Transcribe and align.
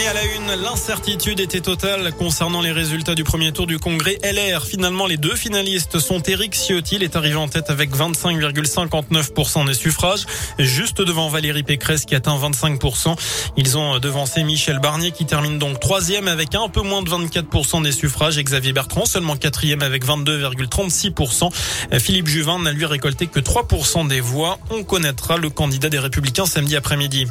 Et 0.00 0.06
à 0.06 0.12
la 0.12 0.24
une, 0.24 0.62
l'incertitude 0.62 1.40
était 1.40 1.60
totale 1.60 2.12
concernant 2.12 2.60
les 2.60 2.70
résultats 2.70 3.16
du 3.16 3.24
premier 3.24 3.50
tour 3.50 3.66
du 3.66 3.78
congrès 3.80 4.16
LR. 4.22 4.64
Finalement, 4.64 5.06
les 5.06 5.16
deux 5.16 5.34
finalistes 5.34 5.98
sont 5.98 6.22
Éric 6.22 6.54
Ciotti, 6.54 6.96
il 6.96 7.02
est 7.02 7.16
arrivé 7.16 7.34
en 7.34 7.48
tête 7.48 7.68
avec 7.68 7.90
25,59% 7.90 9.66
des 9.66 9.74
suffrages, 9.74 10.24
juste 10.58 11.02
devant 11.02 11.28
Valérie 11.28 11.64
Pécresse 11.64 12.04
qui 12.04 12.14
atteint 12.14 12.38
25%. 12.38 13.16
Ils 13.56 13.76
ont 13.76 13.98
devancé 13.98 14.44
Michel 14.44 14.78
Barnier 14.78 15.10
qui 15.10 15.26
termine 15.26 15.58
donc 15.58 15.80
troisième 15.80 16.28
avec 16.28 16.54
un 16.54 16.68
peu 16.68 16.82
moins 16.82 17.02
de 17.02 17.10
24% 17.10 17.82
des 17.82 17.92
suffrages 17.92 18.38
et 18.38 18.44
Xavier 18.44 18.72
Bertrand 18.72 19.04
seulement 19.04 19.36
quatrième 19.36 19.82
avec 19.82 20.06
22,36%. 20.06 21.50
Philippe 21.98 22.28
Juvin 22.28 22.60
n'a 22.60 22.70
lui 22.70 22.86
récolté 22.86 23.26
que 23.26 23.40
3% 23.40 24.06
des 24.06 24.20
voix. 24.20 24.58
On 24.70 24.84
connaîtra 24.84 25.38
le 25.38 25.50
candidat 25.50 25.88
des 25.88 25.98
Républicains 25.98 26.46
samedi 26.46 26.76
après-midi. 26.76 27.26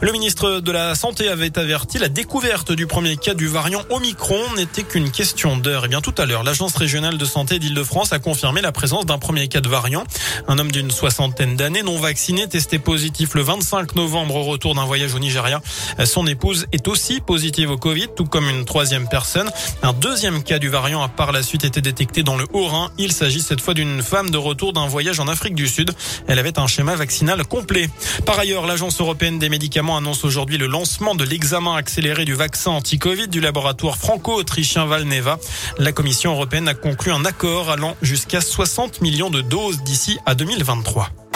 Le 0.00 0.10
ministre 0.12 0.60
de 0.60 0.72
la 0.72 0.94
Santé 0.96 1.28
avait 1.28 1.56
averti 1.58 1.98
la 1.98 2.07
la 2.08 2.14
découverte 2.14 2.72
du 2.72 2.86
premier 2.86 3.18
cas 3.18 3.34
du 3.34 3.48
variant 3.48 3.82
Omicron 3.90 4.40
n'était 4.56 4.82
qu'une 4.82 5.10
question 5.10 5.58
d'heure. 5.58 5.82
Et 5.82 5.86
eh 5.86 5.88
bien 5.88 6.00
tout 6.00 6.14
à 6.16 6.24
l'heure, 6.24 6.42
l'Agence 6.42 6.74
régionale 6.74 7.18
de 7.18 7.24
santé 7.26 7.58
d'Île-de-France 7.58 8.14
a 8.14 8.18
confirmé 8.18 8.62
la 8.62 8.72
présence 8.72 9.04
d'un 9.04 9.18
premier 9.18 9.46
cas 9.48 9.60
de 9.60 9.68
variant. 9.68 10.04
Un 10.46 10.58
homme 10.58 10.72
d'une 10.72 10.90
soixantaine 10.90 11.54
d'années 11.54 11.82
non 11.82 11.98
vacciné 11.98 12.48
testé 12.48 12.78
positif 12.78 13.34
le 13.34 13.42
25 13.42 13.94
novembre 13.94 14.36
au 14.36 14.44
retour 14.44 14.74
d'un 14.74 14.86
voyage 14.86 15.14
au 15.14 15.18
Nigeria. 15.18 15.60
Son 16.06 16.26
épouse 16.26 16.66
est 16.72 16.88
aussi 16.88 17.20
positive 17.20 17.72
au 17.72 17.76
Covid, 17.76 18.06
tout 18.16 18.24
comme 18.24 18.48
une 18.48 18.64
troisième 18.64 19.06
personne. 19.06 19.50
Un 19.82 19.92
deuxième 19.92 20.42
cas 20.42 20.58
du 20.58 20.70
variant 20.70 21.02
a 21.02 21.08
par 21.08 21.30
la 21.30 21.42
suite 21.42 21.66
été 21.66 21.82
détecté 21.82 22.22
dans 22.22 22.38
le 22.38 22.46
Haut-Rhin. 22.54 22.90
Il 22.96 23.12
s'agit 23.12 23.42
cette 23.42 23.60
fois 23.60 23.74
d'une 23.74 24.02
femme 24.02 24.30
de 24.30 24.38
retour 24.38 24.72
d'un 24.72 24.86
voyage 24.86 25.20
en 25.20 25.28
Afrique 25.28 25.54
du 25.54 25.68
Sud. 25.68 25.90
Elle 26.26 26.38
avait 26.38 26.58
un 26.58 26.68
schéma 26.68 26.96
vaccinal 26.96 27.44
complet. 27.44 27.90
Par 28.24 28.38
ailleurs, 28.38 28.66
l'Agence 28.66 28.98
européenne 28.98 29.38
des 29.38 29.50
médicaments 29.50 29.98
annonce 29.98 30.24
aujourd'hui 30.24 30.56
le 30.56 30.68
lancement 30.68 31.14
de 31.14 31.24
l'examen 31.24 31.76
accéléré 31.98 32.24
du 32.24 32.34
vaccin 32.34 32.70
anti-Covid 32.70 33.26
du 33.26 33.40
laboratoire 33.40 33.96
franco-autrichien 33.96 34.86
Valneva. 34.86 35.36
La 35.78 35.90
Commission 35.90 36.30
européenne 36.30 36.68
a 36.68 36.74
conclu 36.74 37.10
un 37.10 37.24
accord 37.24 37.70
allant 37.70 37.96
jusqu'à 38.02 38.40
60 38.40 39.00
millions 39.00 39.30
de 39.30 39.40
doses 39.40 39.82
d'ici 39.82 40.16
à 40.24 40.36
2023. 40.36 41.27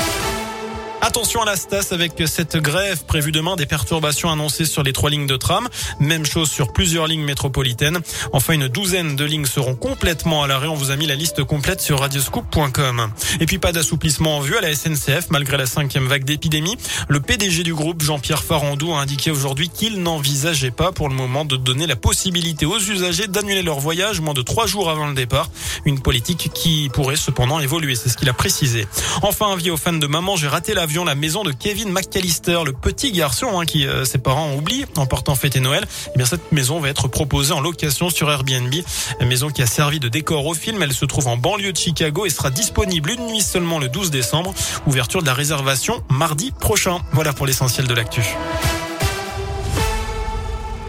Attention 1.05 1.43
à 1.43 1.45
la 1.45 1.57
Stas 1.57 1.89
avec 1.91 2.13
cette 2.27 2.57
grève 2.59 3.05
prévue 3.05 3.33
demain, 3.33 3.57
des 3.57 3.67
perturbations 3.67 4.31
annoncées 4.31 4.67
sur 4.67 4.85
les 4.85 4.93
trois 4.93 5.11
lignes 5.11 5.27
de 5.27 5.37
tram. 5.37 5.69
Même 5.99 6.25
chose 6.25 6.49
sur 6.49 6.73
plusieurs 6.73 7.09
lignes 7.09 7.25
métropolitaines. 7.25 7.99
Enfin, 8.33 8.53
une 8.53 8.69
douzaine 8.69 9.17
de 9.17 9.25
lignes 9.25 9.47
seront 9.47 9.75
complètement 9.75 10.45
à 10.45 10.47
l'arrêt. 10.47 10.69
On 10.69 10.77
vous 10.77 10.93
a 10.93 10.97
mis 10.97 11.09
la 11.09 11.17
liste 11.17 11.43
complète 11.43 11.81
sur 11.81 11.99
radioscoop.com. 11.99 13.11
Et 13.41 13.47
puis 13.47 13.59
pas 13.59 13.73
d'assouplissement 13.73 14.37
en 14.37 14.41
vue 14.43 14.57
à 14.57 14.61
la 14.61 14.73
SNCF 14.73 15.31
malgré 15.31 15.57
la 15.57 15.67
cinquième 15.67 16.07
vague 16.07 16.23
d'épidémie. 16.23 16.77
Le 17.09 17.19
PDG 17.19 17.65
du 17.65 17.75
groupe, 17.75 18.01
Jean-Pierre 18.01 18.45
Farandou, 18.45 18.93
a 18.93 19.01
indiqué 19.01 19.33
aujourd'hui 19.33 19.71
qu'il 19.71 20.05
n'envisageait 20.05 20.71
pas 20.71 20.93
pour 20.93 21.09
le 21.09 21.17
moment 21.17 21.45
de 21.45 21.57
donner 21.57 21.89
la 21.89 21.97
possibilité 21.97 22.65
aux 22.65 22.79
usagers 22.79 23.27
d'annuler 23.27 23.63
leur 23.63 23.81
voyage 23.81 24.21
moins 24.21 24.35
de 24.35 24.43
trois 24.43 24.69
jours 24.69 24.89
avant 24.89 25.09
le 25.09 25.15
départ. 25.15 25.51
Une 25.85 26.01
politique 26.01 26.53
qui 26.55 26.89
pourrait 26.93 27.17
cependant 27.17 27.59
évoluer, 27.59 27.97
c'est 27.97 28.09
ce 28.09 28.17
qu'il 28.17 28.29
a 28.29 28.35
précisé. 28.35 28.87
Enfin, 29.23 29.53
avis 29.53 29.73
aux 29.73 29.77
fans 29.77 29.93
de 29.93 30.07
maman, 30.07 30.37
j'ai 30.37 30.47
raté 30.47 30.75
l'avion 30.75 30.92
la 31.01 31.15
maison 31.15 31.43
de 31.43 31.53
Kevin 31.53 31.91
McAllister, 31.91 32.61
le 32.67 32.73
petit 32.73 33.13
garçon 33.13 33.59
hein, 33.59 33.65
qui 33.65 33.87
euh, 33.87 34.05
ses 34.05 34.19
parents 34.19 34.49
ont 34.49 34.59
oublié 34.59 34.85
en 34.97 35.07
portant 35.07 35.35
fêter 35.35 35.59
Noël. 35.59 35.87
Eh 36.15 36.19
bien 36.19 36.27
cette 36.27 36.53
maison 36.53 36.81
va 36.81 36.91
être 36.91 37.09
proposée 37.09 37.53
en 37.55 37.61
location 37.61 38.11
sur 38.11 38.31
Airbnb, 38.31 38.75
une 39.21 39.27
maison 39.27 39.49
qui 39.49 39.63
a 39.63 39.67
servi 39.67 40.01
de 40.01 40.09
décor 40.09 40.47
au 40.47 40.53
film. 40.53 40.83
Elle 40.83 40.93
se 40.93 41.07
trouve 41.07 41.29
en 41.29 41.39
banlieue 41.39 41.73
de 41.73 41.79
Chicago 41.79 42.27
et 42.27 42.31
sera 42.31 42.51
disponible 42.51 43.11
une 43.11 43.27
nuit 43.27 43.41
seulement 43.41 43.79
le 43.79 43.89
12 43.89 44.11
décembre. 44.11 44.55
Ouverture 44.87 45.23
de 45.23 45.27
la 45.27 45.35
réservation 45.35 46.03
mardi 46.11 46.53
prochain. 46.53 46.99
Voilà 47.13 47.33
pour 47.33 47.47
l'essentiel 47.47 47.87
de 47.87 47.95
l'actu. 47.95 48.23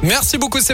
Merci 0.04 0.38
beaucoup 0.38 0.60
Sébastien. 0.60 0.72